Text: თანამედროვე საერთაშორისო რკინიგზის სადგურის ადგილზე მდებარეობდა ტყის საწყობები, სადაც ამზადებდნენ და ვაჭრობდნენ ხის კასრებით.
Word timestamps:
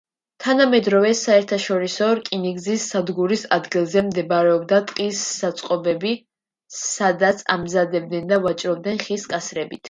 თანამედროვე 0.43 1.09
საერთაშორისო 1.17 2.07
რკინიგზის 2.19 2.85
სადგურის 2.93 3.43
ადგილზე 3.57 4.03
მდებარეობდა 4.07 4.79
ტყის 4.93 5.21
საწყობები, 5.43 6.15
სადაც 6.79 7.45
ამზადებდნენ 7.59 8.27
და 8.35 8.41
ვაჭრობდნენ 8.49 9.01
ხის 9.07 9.29
კასრებით. 9.37 9.79